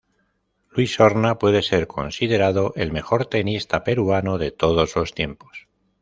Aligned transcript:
Luis 0.71 0.99
Horna 0.99 1.37
puede 1.37 1.61
ser 1.61 1.85
considerado 1.85 2.73
el 2.75 2.91
mejor 2.91 3.27
tenista 3.27 3.83
peruano 3.83 4.39
de 4.39 4.49
todos 4.49 4.95
los 4.95 5.13
tiempos. 5.13 5.67